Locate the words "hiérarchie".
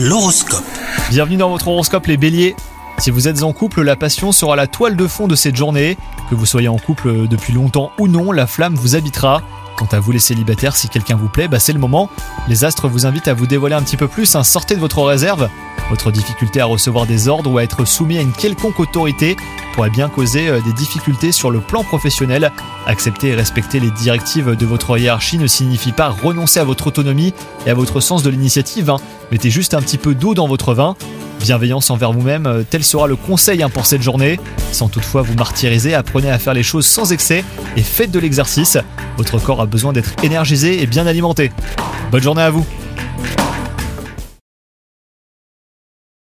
24.98-25.38